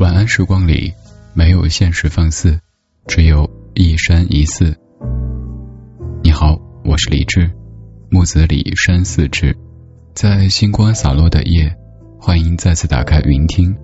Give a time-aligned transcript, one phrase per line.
[0.00, 0.94] 晚安时光里，
[1.34, 2.58] 没有现实放肆，
[3.06, 4.74] 只有一山一寺。
[6.22, 7.50] 你好，我是李志，
[8.08, 9.54] 木子李山寺志，
[10.14, 11.76] 在星光洒落的夜，
[12.18, 13.76] 欢迎再次打开云听，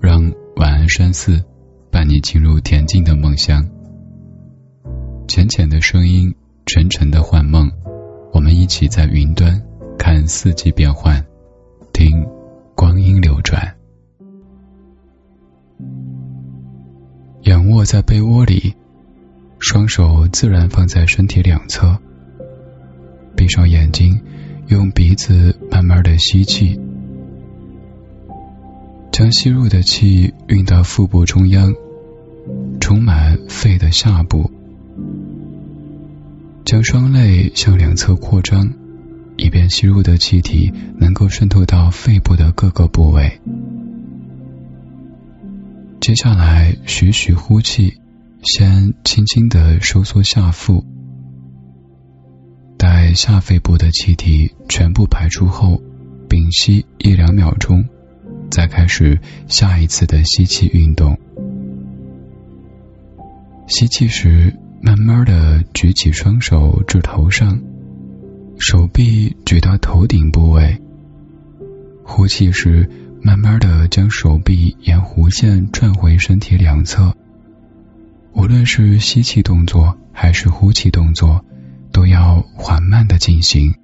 [0.00, 0.22] 让
[0.54, 1.42] 晚安山寺
[1.90, 3.68] 伴你进入恬静的梦乡。
[5.26, 6.32] 浅浅的声音，
[6.66, 7.68] 沉沉的幻梦，
[8.32, 9.60] 我们一起在云端
[9.98, 11.20] 看四季变换，
[11.92, 12.24] 听
[12.76, 13.74] 光阴流转。
[17.44, 18.74] 仰卧在被窝里，
[19.58, 21.98] 双手自然放在身体两侧，
[23.36, 24.18] 闭上眼睛，
[24.68, 26.80] 用鼻子慢慢的吸气，
[29.12, 31.74] 将吸入的气运到腹部中央，
[32.80, 34.50] 充满肺的下部，
[36.64, 38.72] 将双肋向两侧扩张，
[39.36, 43.38] 以便吸入的气体能够渗透到肺部的各个部位。
[46.04, 47.94] 接下来，徐徐呼气，
[48.42, 50.84] 先轻轻的收缩下腹，
[52.76, 55.80] 待下肺部的气体全部排出后，
[56.28, 57.82] 屏息一两秒钟，
[58.50, 61.18] 再开始下一次的吸气运动。
[63.66, 67.58] 吸气时，慢慢的举起双手至头上，
[68.58, 70.78] 手臂举到头顶部位。
[72.04, 72.86] 呼气时。
[73.26, 77.16] 慢慢的将手臂沿弧线转回身体两侧，
[78.34, 81.42] 无论是吸气动作还是呼气动作，
[81.90, 83.74] 都要缓慢的进行。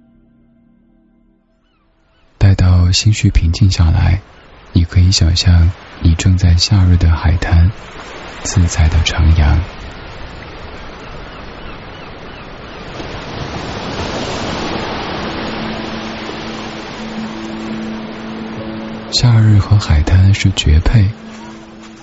[2.37, 4.21] 待到心绪平静下来，
[4.75, 7.73] 你可以想象你正在夏日的海滩，
[8.43, 9.59] 自在的徜徉。
[19.21, 21.05] 夏日和海滩是绝配。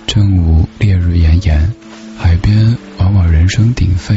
[0.05, 1.73] 正午烈日炎炎，
[2.15, 4.15] 海边往往人声鼎沸。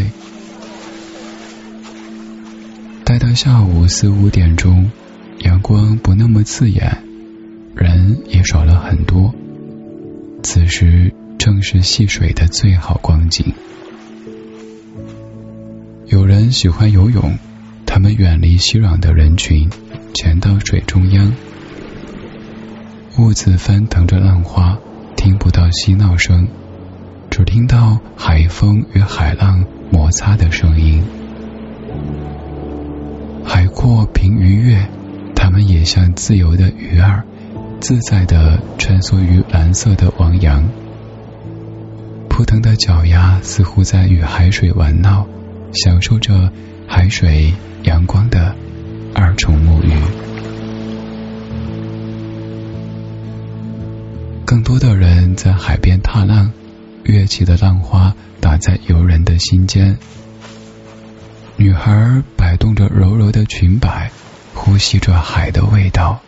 [3.03, 4.91] 待到下午四五点钟，
[5.39, 7.03] 阳光不那么刺眼，
[7.75, 9.35] 人也少了很多。
[10.43, 13.55] 此时正是戏水的最好光景。
[16.09, 17.39] 有人喜欢游泳，
[17.87, 19.71] 他们远离熙攘的人群，
[20.13, 21.33] 潜到水中央。
[23.21, 24.79] 兀自翻腾着浪花，
[25.15, 26.49] 听不到嬉闹声，
[27.29, 31.05] 只听到海风与海浪摩擦的声音。
[33.45, 34.89] 海阔凭鱼跃，
[35.37, 37.23] 它们也像自由的鱼儿，
[37.79, 40.67] 自在的穿梭于蓝色的汪洋。
[42.31, 45.27] 扑腾的脚丫似乎在与海水玩闹，
[45.75, 46.51] 享受着
[46.89, 48.55] 海水、阳光的
[49.15, 49.93] 二重沐浴。
[54.71, 56.53] 多的人在海边踏浪，
[57.03, 59.99] 跃起的浪花打在游人的心间。
[61.57, 64.13] 女孩摆动着柔柔的裙摆，
[64.55, 66.21] 呼吸着海的味道，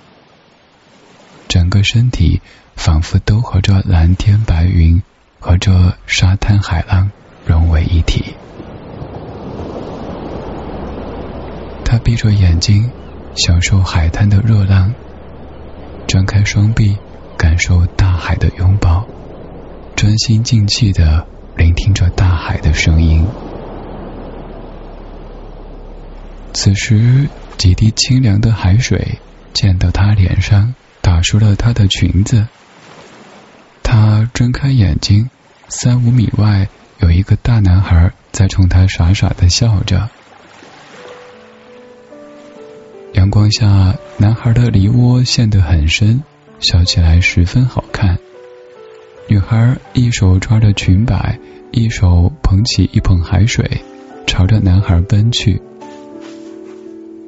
[1.47, 2.41] 整个身体
[2.75, 5.00] 仿佛都和这蓝天白云
[5.38, 7.12] 和这沙滩海浪
[7.47, 8.34] 融为一体。
[11.84, 12.91] 她闭着眼睛，
[13.36, 14.92] 享受海滩的热浪，
[16.08, 16.97] 张开双臂。
[17.52, 19.06] 感受大海的拥抱，
[19.94, 23.26] 专心静气的聆听着大海的声音。
[26.54, 29.18] 此时，几滴清凉的海水
[29.52, 32.46] 溅到她脸上，打湿了她的裙子。
[33.82, 35.28] 她睁开眼睛，
[35.69, 36.69] 三五米外
[37.00, 40.08] 有一个大男孩在冲她傻傻的笑着。
[43.12, 46.22] 阳光下，男孩的梨窝陷得很深。
[46.62, 48.19] 笑起来十分好看。
[49.27, 51.39] 女孩一手抓着裙摆，
[51.71, 53.83] 一手捧起一捧海水，
[54.27, 55.61] 朝着男孩奔去。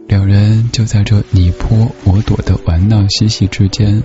[0.06, 4.02] 两人就在这你泼我躲的玩闹嬉戏之间，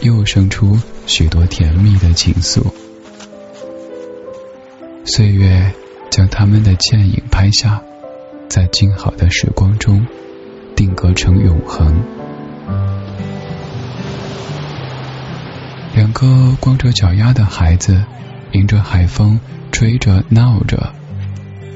[0.00, 2.64] 又生出许多甜蜜的情愫。
[5.04, 5.72] 岁月
[6.10, 7.82] 将他们的倩影拍下，
[8.48, 10.06] 在静好的时光中
[10.74, 12.02] 定格成永恒。
[15.94, 18.02] 两个光着脚丫的孩子，
[18.52, 19.38] 迎着海风
[19.70, 20.92] 吹着闹着，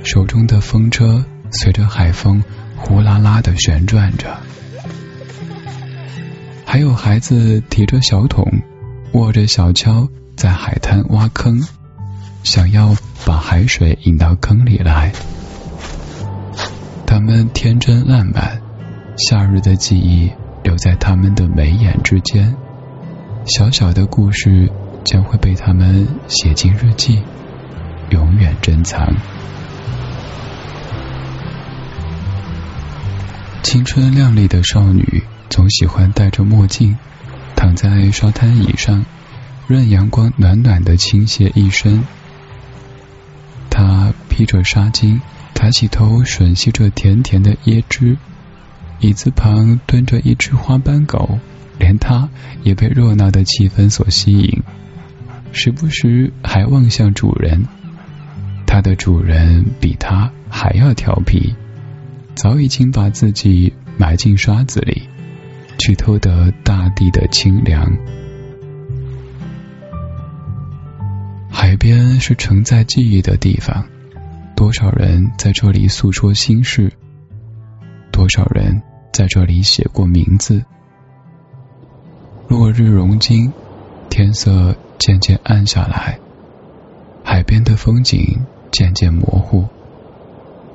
[0.05, 2.43] 手中的风车随着海风
[2.77, 4.37] 呼啦啦的旋转着。
[6.65, 8.63] 还有孩子提着小桶，
[9.13, 11.63] 握着小锹在海滩挖坑，
[12.43, 15.13] 想要把海水引到坑里来。
[17.07, 18.61] 他们天真烂漫，
[19.17, 20.31] 夏日的记忆
[20.63, 22.57] 留在他们的眉眼之间。
[23.47, 24.69] 小小的故事
[25.05, 27.23] 将会被他们写进日记，
[28.11, 29.15] 永远珍藏。
[33.63, 36.97] 青春靓丽的少女总喜欢戴着墨镜，
[37.55, 39.05] 躺在沙滩椅上，
[39.69, 42.03] 任阳光暖暖的倾泻一身。
[43.71, 45.21] 她披着纱巾，
[45.55, 48.17] 抬起头吮吸着甜甜的椰汁。
[48.99, 51.39] 椅子旁蹲着一只花斑狗，
[51.79, 52.29] 连它
[52.63, 54.63] 也被热闹的气氛所吸引，
[55.53, 57.67] 时不时还望向主人。
[58.67, 61.55] 它的主人比它还要调皮，
[62.35, 65.09] 早已经把自己埋进沙子里，
[65.79, 67.97] 去偷得大地的清凉。
[71.49, 73.87] 海边是承载记忆的地方，
[74.55, 76.93] 多少人在这里诉说心事。
[78.13, 78.83] 多少人
[79.13, 80.65] 在这里写过名字？
[82.49, 83.53] 落日融金，
[84.09, 86.19] 天色渐渐暗下来，
[87.25, 89.67] 海边的风景渐渐模糊，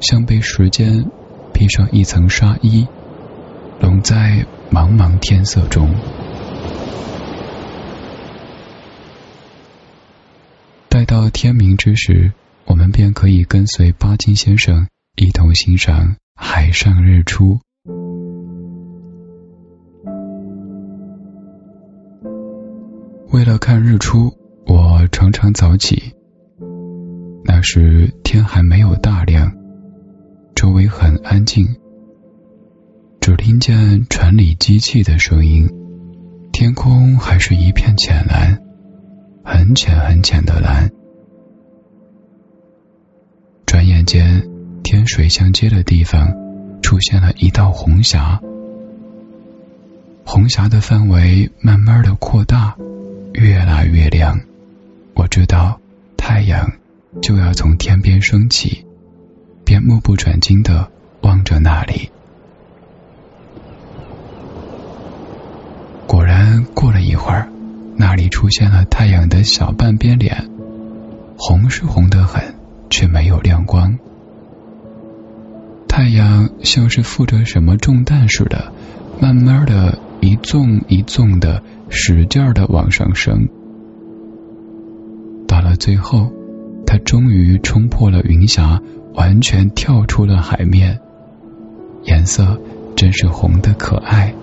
[0.02, 1.06] 像被时间
[1.54, 2.86] 披上一层纱衣，
[3.80, 5.94] 笼在茫茫天色中。
[10.90, 12.34] 待到天明之时，
[12.66, 16.16] 我们便可以跟随巴金先生一同欣赏。
[16.44, 17.60] 海上日出。
[23.32, 24.34] 为了看日出，
[24.66, 26.14] 我常常早起。
[27.46, 29.52] 那时天还没有大亮，
[30.54, 31.66] 周围很安静，
[33.22, 35.70] 只听见船里机器的声音，
[36.52, 38.62] 天空还是一片浅蓝，
[39.46, 40.92] 很浅很浅的蓝。
[43.66, 44.46] 转眼间。
[44.84, 46.34] 天水相接的地方，
[46.82, 48.42] 出现了一道红霞。
[50.26, 52.76] 红霞的范围慢慢的扩大，
[53.34, 54.40] 越来越亮。
[55.14, 55.80] 我知道
[56.18, 56.72] 太阳
[57.22, 58.86] 就要从天边升起，
[59.64, 60.90] 便目不转睛的
[61.22, 62.10] 望着那里。
[66.08, 67.48] 果然，过了一会儿，
[67.96, 70.50] 那里出现了太阳的小半边脸，
[71.38, 72.56] 红是红的很，
[72.90, 73.98] 却没有亮光。
[75.88, 78.72] 太阳像是负着什么重担似的，
[79.20, 83.48] 慢慢的一纵一纵的，使劲儿的往上升。
[85.48, 86.32] 到了最后，
[86.86, 88.82] 它终于冲破了云霞，
[89.14, 91.00] 完全跳出了海面。
[92.06, 92.60] 颜色
[92.96, 94.34] 真是红的可爱。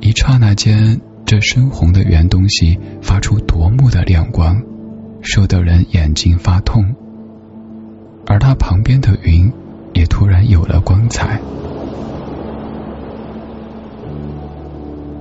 [0.00, 4.60] 一刹那间，这深红的圆东西发出夺目的亮光，
[5.20, 6.96] 射得人眼睛发痛。
[8.26, 9.52] 而它旁边的云。
[9.96, 11.40] 也突然有了光彩。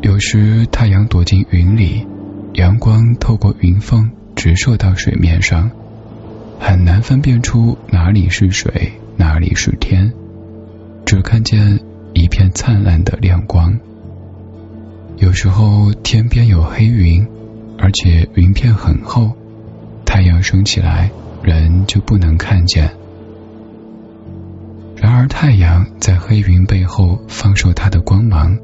[0.04, 2.06] 有时太阳躲进云里，
[2.56, 5.72] 阳光透过云缝直射到水面上，
[6.60, 10.12] 很难分辨出哪里是水，哪里是天，
[11.06, 11.80] 只看见
[12.14, 13.80] 一片灿烂的亮光。
[15.16, 17.26] 有时候天边有黑云，
[17.80, 19.32] 而且云片很厚，
[20.04, 21.10] 太阳升起来，
[21.42, 22.92] 人就不能看见。
[24.98, 28.58] 然而，太阳在黑云背后放射它的光芒，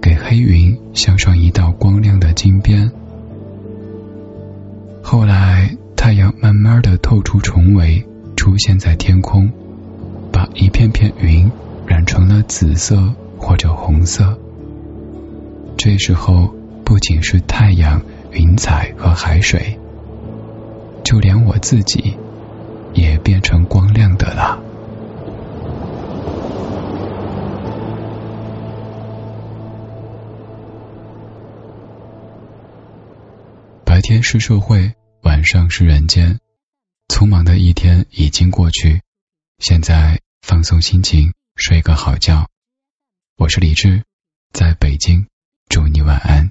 [0.00, 2.90] 给黑云镶上一道光亮的金边。
[5.02, 8.04] 后来，太阳慢慢的透出重围，
[8.36, 9.50] 出现在天空，
[10.32, 11.50] 把一片片云
[11.86, 14.38] 染成了紫色或者红色。
[15.76, 18.00] 这时候，不仅是太阳、
[18.32, 19.78] 云彩和海水，
[21.02, 22.14] 就连我自己
[22.94, 24.58] 也变成光亮的了。
[34.00, 36.40] 白天是社会，晚上是人间。
[37.08, 39.02] 匆忙的一天已经过去，
[39.58, 42.48] 现在放松心情，睡个好觉。
[43.36, 44.02] 我是李志，
[44.54, 45.26] 在北京，
[45.68, 46.50] 祝你晚安。